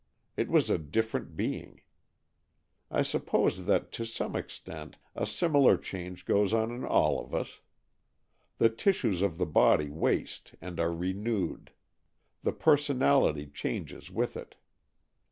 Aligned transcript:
It 0.35 0.49
was 0.49 0.71
a 0.71 0.79
different 0.79 1.37
being. 1.37 1.81
I 2.89 3.03
suppose 3.03 3.67
that 3.67 3.91
to 3.91 4.05
some 4.07 4.35
ex 4.35 4.57
tent 4.57 4.95
a 5.13 5.27
similar 5.27 5.77
change 5.77 6.25
goes 6.25 6.55
on 6.55 6.71
in 6.71 6.83
all 6.83 7.23
of 7.23 7.35
us. 7.35 7.61
The 8.57 8.71
tissues 8.71 9.21
of 9.21 9.37
the 9.37 9.45
body 9.45 9.91
waste 9.91 10.55
and 10.59 10.79
are 10.79 10.91
renewed. 10.91 11.69
The 12.41 12.51
personality 12.53 13.45
changes 13.45 14.09
with 14.09 14.35
it. 14.35 14.55